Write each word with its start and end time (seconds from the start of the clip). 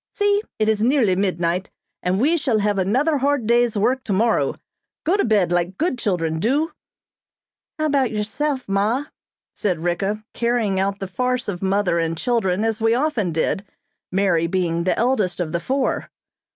See! 0.13 0.41
it 0.57 0.67
is 0.67 0.81
nearly 0.81 1.15
midnight, 1.15 1.69
and 2.01 2.19
we 2.19 2.35
shall 2.35 2.57
have 2.57 2.79
another 2.79 3.19
hard 3.19 3.45
day's 3.45 3.77
work 3.77 4.03
tomorrow. 4.03 4.55
Go 5.03 5.15
to 5.15 5.23
bed 5.23 5.51
like 5.51 5.77
good 5.77 5.99
children, 5.99 6.39
do." 6.39 6.71
"How 7.77 7.85
about 7.85 8.09
yourself, 8.09 8.67
ma?" 8.67 9.05
said 9.53 9.83
Ricka, 9.83 10.23
carrying 10.33 10.79
out 10.79 10.97
the 10.97 11.05
farce 11.05 11.47
of 11.47 11.61
mother 11.61 11.99
and 11.99 12.17
children 12.17 12.63
as 12.65 12.81
we 12.81 12.95
often 12.95 13.31
did, 13.31 13.63
Mary 14.11 14.47
being 14.47 14.85
the 14.85 14.97
eldest 14.97 15.39
of 15.39 15.51
the 15.51 15.59
four. 15.59 16.09